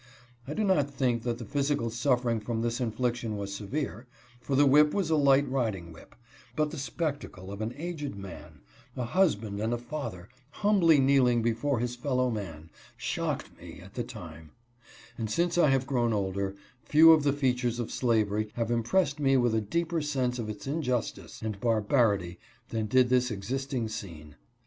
I 0.47 0.55
do 0.55 0.63
not 0.63 0.89
think 0.89 1.21
that 1.21 1.37
the 1.37 1.45
physical 1.45 1.91
suffering 1.91 2.39
from 2.39 2.63
this 2.63 2.81
infliction 2.81 3.37
was 3.37 3.53
severe, 3.53 4.07
for 4.39 4.55
the 4.55 4.65
whip 4.65 4.95
was 4.95 5.11
a 5.11 5.15
light 5.15 5.47
riding 5.47 5.93
whip; 5.93 6.15
but 6.55 6.71
the 6.71 6.79
spectacle 6.79 7.51
of 7.51 7.61
an 7.61 7.71
aged 7.77 8.15
man— 8.15 8.61
a 8.97 9.03
husband 9.03 9.59
and 9.59 9.71
a 9.75 9.77
father— 9.77 10.27
humbly 10.65 10.97
kneeling 10.97 11.43
before 11.43 11.77
his 11.77 11.95
fellow 11.95 12.31
man, 12.31 12.71
shocked 12.97 13.55
me 13.61 13.79
at 13.79 13.93
the 13.93 14.03
time; 14.03 14.49
and 15.19 15.29
since 15.29 15.55
I 15.55 15.69
have 15.69 15.85
grown 15.85 16.13
older, 16.13 16.55
few 16.83 17.11
of 17.11 17.21
the 17.21 17.31
features 17.31 17.77
of 17.79 17.91
slavery 17.91 18.49
have 18.55 18.71
impressed 18.71 19.19
me 19.19 19.37
with 19.37 19.53
a 19.53 19.61
deeper 19.61 20.01
sense 20.01 20.39
of 20.39 20.49
its 20.49 20.65
injustice 20.65 21.43
and 21.43 21.59
barbarity 21.61 22.39
than 22.69 22.87
did 22.87 23.09
this 23.09 23.29
exciting 23.29 23.87
scene. 23.87 24.33